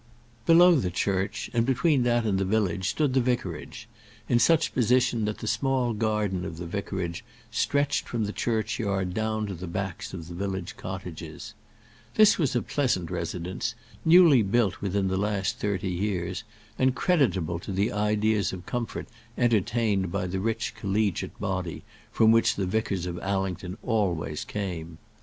[0.47, 3.87] Below the church, and between that and the village, stood the vicarage,
[4.27, 9.45] in such position that the small garden of the vicarage stretched from the churchyard down
[9.45, 11.53] to the backs of the village cottages.
[12.15, 16.43] This was a pleasant residence, newly built within the last thirty years,
[16.79, 19.07] and creditable to the ideas of comfort
[19.37, 24.97] entertained by the rich collegiate body from which the vicars of Allington always came.